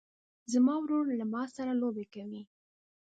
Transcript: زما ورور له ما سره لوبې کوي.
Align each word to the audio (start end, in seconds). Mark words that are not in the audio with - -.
زما 0.53 0.75
ورور 0.81 1.03
له 1.19 1.25
ما 1.33 1.43
سره 1.55 1.71
لوبې 1.81 2.05
کوي. 2.13 2.41